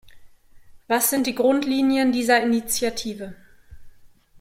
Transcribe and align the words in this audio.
Was 0.87 1.11
sind 1.11 1.27
die 1.27 1.35
Grundlinien 1.35 2.11
dieser 2.11 2.41
Initiative? 2.41 3.35